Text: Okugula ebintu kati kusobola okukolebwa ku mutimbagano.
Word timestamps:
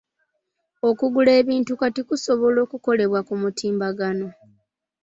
Okugula 0.89 1.31
ebintu 1.41 1.71
kati 1.81 2.01
kusobola 2.09 2.57
okukolebwa 2.65 3.19
ku 3.27 3.33
mutimbagano. 3.41 4.27